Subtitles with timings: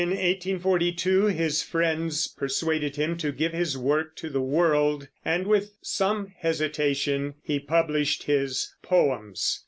[0.01, 5.73] In 1842 his friends persuaded him to give his work to the world, and with
[5.83, 9.59] some hesitation he published his Poems.